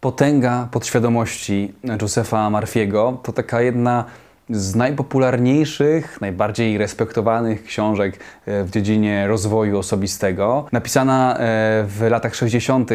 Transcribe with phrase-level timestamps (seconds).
[0.00, 4.04] Potęga podświadomości Josefa Marfiego to taka jedna
[4.50, 10.66] z najpopularniejszych, najbardziej respektowanych książek e, w dziedzinie rozwoju osobistego.
[10.72, 11.38] Napisana e,
[11.84, 12.90] w latach 60.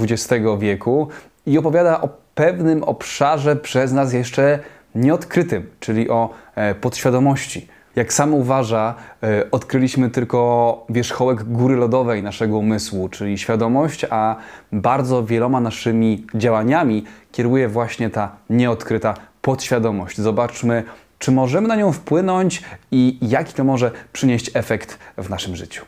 [0.00, 1.08] XX wieku
[1.46, 4.58] i opowiada o pewnym obszarze przez nas jeszcze
[4.94, 7.68] nieodkrytym, czyli o e, podświadomości.
[7.96, 14.36] Jak sam uważa, e, odkryliśmy tylko wierzchołek góry lodowej naszego umysłu, czyli świadomość, a
[14.72, 20.20] bardzo wieloma naszymi działaniami kieruje właśnie ta nieodkryta podświadomość.
[20.20, 20.84] Zobaczmy,
[21.18, 25.84] czy możemy na nią wpłynąć i jaki to może przynieść efekt w naszym życiu.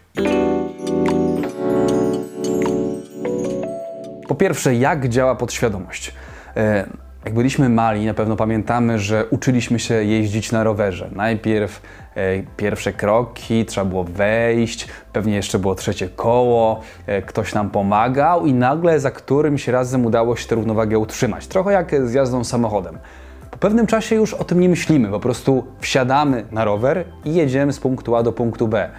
[4.28, 6.14] Po pierwsze, jak działa podświadomość?
[7.24, 11.08] Jak byliśmy mali, na pewno pamiętamy, że uczyliśmy się jeździć na rowerze.
[11.12, 11.82] Najpierw
[12.14, 18.46] e, pierwsze kroki, trzeba było wejść, pewnie jeszcze było trzecie koło, e, ktoś nam pomagał
[18.46, 21.46] i nagle za którymś razem udało się tę równowagę utrzymać.
[21.46, 22.98] Trochę jak z jazdą samochodem.
[23.50, 27.72] Po pewnym czasie już o tym nie myślimy, po prostu wsiadamy na rower i jedziemy
[27.72, 28.90] z punktu A do punktu B.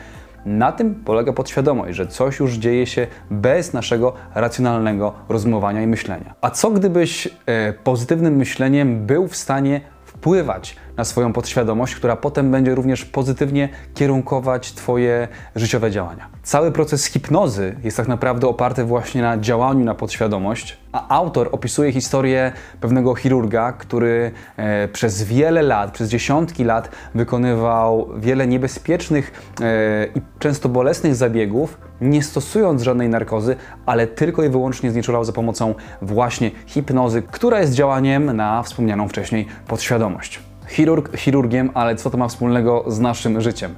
[0.45, 6.33] Na tym polega podświadomość, że coś już dzieje się bez naszego racjonalnego rozumowania i myślenia.
[6.41, 9.81] A co gdybyś e, pozytywnym myśleniem był w stanie
[10.23, 16.29] wpływać na swoją podświadomość, która potem będzie również pozytywnie kierunkować Twoje życiowe działania.
[16.43, 21.91] Cały proces hipnozy jest tak naprawdę oparty właśnie na działaniu na podświadomość, a autor opisuje
[21.91, 22.51] historię
[22.81, 30.21] pewnego chirurga, który e, przez wiele lat, przez dziesiątki lat wykonywał wiele niebezpiecznych e, i
[30.39, 36.51] często bolesnych zabiegów, nie stosując żadnej narkozy, ale tylko i wyłącznie znieczulał za pomocą właśnie
[36.65, 40.39] hipnozy, która jest działaniem na wspomnianą wcześniej podświadomość.
[40.67, 43.75] Chirurg chirurgiem, ale co to ma wspólnego z naszym życiem?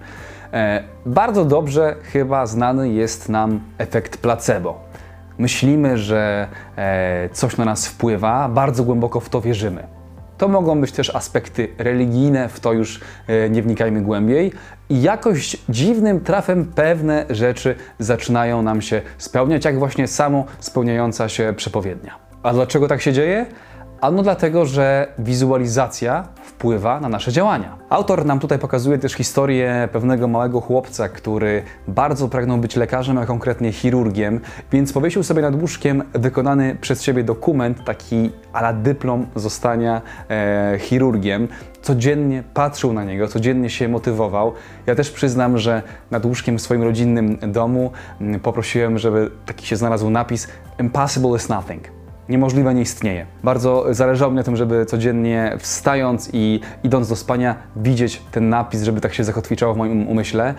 [0.53, 4.79] E, bardzo dobrze chyba znany jest nam efekt placebo.
[5.37, 9.94] Myślimy, że e, coś na nas wpływa, bardzo głęboko w to wierzymy.
[10.37, 14.51] To mogą być też aspekty religijne, w to już e, nie wnikajmy głębiej.
[14.89, 21.53] I jakoś dziwnym trafem pewne rzeczy zaczynają nam się spełniać, jak właśnie samo spełniająca się
[21.57, 22.15] przepowiednia.
[22.43, 23.45] A dlaczego tak się dzieje?
[24.01, 27.77] Ano dlatego, że wizualizacja wpływa na nasze działania.
[27.89, 33.25] Autor nam tutaj pokazuje też historię pewnego małego chłopca, który bardzo pragnął być lekarzem, a
[33.25, 34.39] konkretnie chirurgiem,
[34.71, 41.47] więc powiesił sobie nad łóżkiem wykonany przez siebie dokument, taki ala dyplom zostania e, chirurgiem.
[41.81, 44.53] Codziennie patrzył na niego, codziennie się motywował.
[44.85, 47.91] Ja też przyznam, że nad łóżkiem w swoim rodzinnym domu
[48.21, 50.47] mm, poprosiłem, żeby taki się znalazł napis
[50.79, 53.25] Impossible is nothing Niemożliwe nie istnieje.
[53.43, 58.83] Bardzo zależało mi na tym, żeby codziennie wstając i idąc do spania widzieć ten napis,
[58.83, 60.53] żeby tak się zakotwiczało w moim umyśle.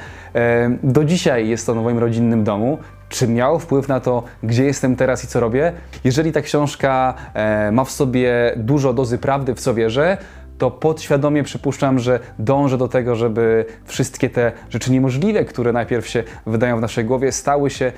[0.83, 2.79] Do dzisiaj jest to na moim rodzinnym domu.
[3.09, 5.73] Czy miał wpływ na to, gdzie jestem teraz i co robię?
[6.05, 10.17] Jeżeli ta książka e, ma w sobie dużo dozy prawdy, w co wierzę,
[10.59, 16.25] to podświadomie przypuszczam, że dążę do tego, żeby wszystkie te rzeczy niemożliwe, które najpierw się
[16.47, 17.93] wydają w naszej głowie, stały się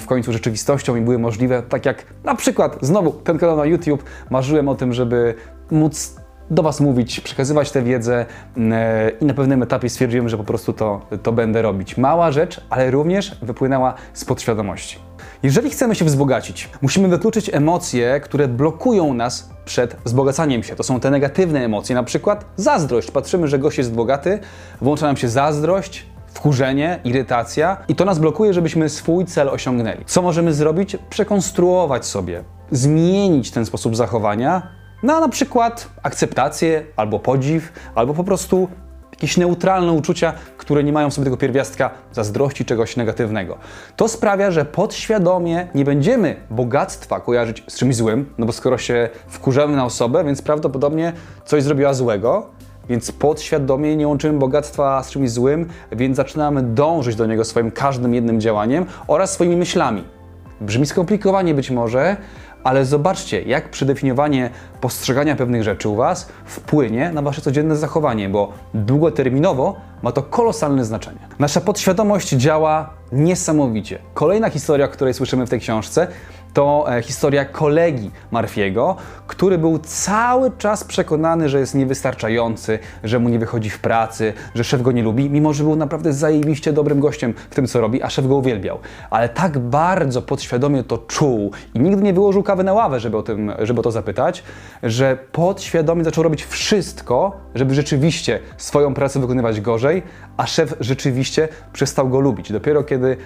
[0.00, 1.62] w końcu rzeczywistością i były możliwe.
[1.62, 5.34] Tak jak na przykład znowu ten kanał na YouTube, marzyłem o tym, żeby
[5.70, 10.44] móc do Was mówić, przekazywać tę wiedzę e, i na pewnym etapie stwierdziłem, że po
[10.44, 11.96] prostu to, to będę robić.
[11.96, 14.98] Mała rzecz, ale również wypłynęła z podświadomości.
[15.42, 20.76] Jeżeli chcemy się wzbogacić, musimy wykluczyć emocje, które blokują nas przed wzbogacaniem się.
[20.76, 23.10] To są te negatywne emocje, na przykład zazdrość.
[23.10, 24.38] Patrzymy, że gość jest bogaty,
[24.80, 30.04] włącza nam się zazdrość, wkurzenie, irytacja i to nas blokuje, żebyśmy swój cel osiągnęli.
[30.06, 30.96] Co możemy zrobić?
[31.10, 38.68] Przekonstruować sobie, zmienić ten sposób zachowania na na przykład akceptację albo podziw, albo po prostu
[39.12, 43.58] jakieś neutralne uczucia, które nie mają w sobie tego pierwiastka zazdrości, czegoś negatywnego.
[43.96, 49.08] To sprawia, że podświadomie nie będziemy bogactwa kojarzyć z czymś złym, no bo skoro się
[49.28, 51.12] wkurzamy na osobę, więc prawdopodobnie
[51.44, 52.46] coś zrobiła złego,
[52.88, 58.14] więc podświadomie nie łączymy bogactwa z czymś złym, więc zaczynamy dążyć do niego swoim każdym
[58.14, 60.13] jednym działaniem oraz swoimi myślami.
[60.60, 62.16] Brzmi skomplikowanie być może,
[62.64, 68.52] ale zobaczcie, jak przedefiniowanie postrzegania pewnych rzeczy u Was wpłynie na Wasze codzienne zachowanie, bo
[68.74, 71.18] długoterminowo ma to kolosalne znaczenie.
[71.38, 73.98] Nasza podświadomość działa niesamowicie.
[74.14, 76.06] Kolejna historia, o której słyszymy w tej książce,
[76.54, 78.96] to e, historia kolegi Marfiego,
[79.26, 84.64] który był cały czas przekonany, że jest niewystarczający, że mu nie wychodzi w pracy, że
[84.64, 88.02] szef go nie lubi, mimo że był naprawdę zajebiście dobrym gościem w tym, co robi,
[88.02, 88.78] a szef go uwielbiał.
[89.10, 93.22] Ale tak bardzo podświadomie to czuł i nigdy nie wyłożył kawy na ławę, żeby o,
[93.22, 94.42] tym, żeby o to zapytać,
[94.82, 100.02] że podświadomie zaczął robić wszystko, żeby rzeczywiście swoją pracę wykonywać gorzej,
[100.36, 102.52] a szef rzeczywiście przestał go lubić.
[102.52, 103.16] Dopiero kiedy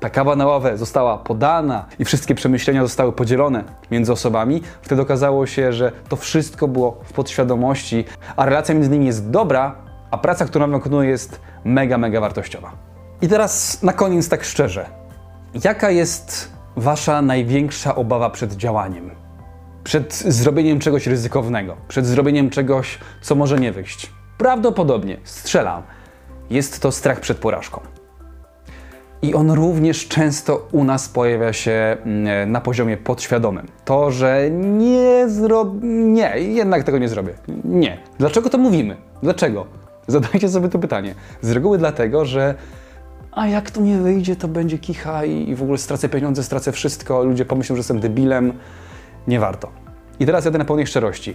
[0.00, 5.46] ta kawa na ławę została podana i wszystkie przemyślenia zostały podzielone między osobami, wtedy okazało
[5.46, 8.04] się, że to wszystko było w podświadomości,
[8.36, 9.74] a relacja między nimi jest dobra,
[10.10, 12.72] a praca, którą wykonuję jest mega, mega wartościowa.
[13.22, 14.86] I teraz na koniec tak szczerze.
[15.64, 19.10] Jaka jest wasza największa obawa przed działaniem?
[19.84, 24.10] Przed zrobieniem czegoś ryzykownego, przed zrobieniem czegoś, co może nie wyjść?
[24.38, 25.82] Prawdopodobnie, strzelam,
[26.50, 27.95] jest to strach przed porażką.
[29.22, 33.66] I on również często u nas pojawia się mm, na poziomie podświadomym.
[33.84, 35.80] To, że nie zrobię.
[35.88, 37.34] Nie, jednak tego nie zrobię.
[37.64, 37.98] Nie.
[38.18, 38.96] Dlaczego to mówimy?
[39.22, 39.66] Dlaczego?
[40.06, 41.14] Zadajcie sobie to pytanie.
[41.40, 42.54] Z reguły dlatego, że
[43.32, 47.24] a jak to nie wyjdzie, to będzie kicha i w ogóle stracę pieniądze, stracę wszystko,
[47.24, 48.52] ludzie pomyślą, że jestem debilem.
[49.26, 49.68] Nie warto.
[50.20, 51.34] I teraz jadę na pełnej szczerości.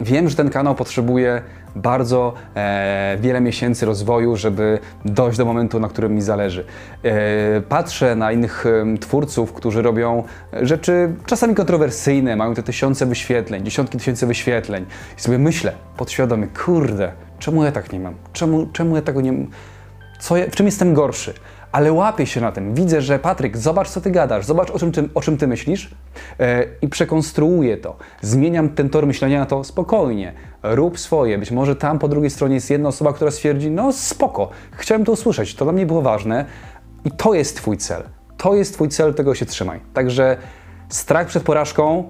[0.00, 1.42] Wiem, że ten kanał potrzebuje
[1.76, 6.64] bardzo e, wiele miesięcy rozwoju, żeby dojść do momentu, na którym mi zależy.
[7.02, 10.22] E, patrzę na innych e, twórców, którzy robią
[10.62, 14.86] rzeczy czasami kontrowersyjne, mają te tysiące wyświetleń, dziesiątki tysięcy wyświetleń
[15.18, 18.14] i sobie myślę podświadomie, kurde, czemu ja tak nie mam?
[18.32, 19.46] Czemu, czemu ja tego nie mam?
[20.20, 21.34] Co ja, w czym jestem gorszy?
[21.72, 22.74] Ale łapię się na tym.
[22.74, 25.90] Widzę, że Patryk, zobacz co ty gadasz, zobacz o czym ty, o czym ty myślisz
[26.40, 27.96] e, i przekonstruuję to.
[28.20, 30.32] Zmieniam ten tor myślenia na to spokojnie.
[30.62, 31.38] Rób swoje.
[31.38, 35.12] Być może tam po drugiej stronie jest jedna osoba, która stwierdzi, no spoko, chciałem to
[35.12, 36.44] usłyszeć, to dla mnie było ważne
[37.04, 38.02] i to jest twój cel.
[38.36, 39.80] To jest twój cel, tego się trzymaj.
[39.94, 40.36] Także
[40.88, 42.04] strach przed porażką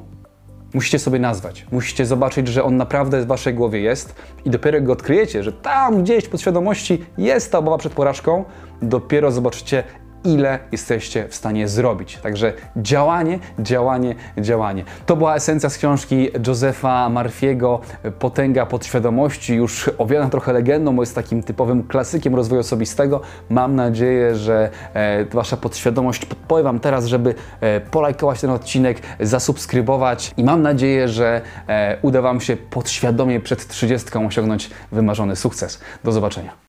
[0.75, 1.67] musicie sobie nazwać.
[1.73, 5.53] Musicie zobaczyć, że on naprawdę w waszej głowie jest i dopiero jak go odkryjecie, że
[5.53, 8.45] tam gdzieś w podświadomości jest ta obawa przed porażką,
[8.83, 9.85] dopiero zobaczycie,
[10.25, 12.17] ile jesteście w stanie zrobić.
[12.17, 14.85] Także działanie, działanie, działanie.
[15.07, 17.81] To była esencja z książki Josefa Marfiego
[18.19, 23.21] Potęga podświadomości, już owiana trochę legendą, bo jest takim typowym klasykiem rozwoju osobistego.
[23.51, 30.33] Mam nadzieję, że e, wasza podświadomość podpowie wam teraz, żeby e, polajkować ten odcinek, zasubskrybować
[30.37, 35.81] i mam nadzieję, że e, uda wam się podświadomie przed 30 osiągnąć wymarzony sukces.
[36.05, 36.53] Do zobaczenia.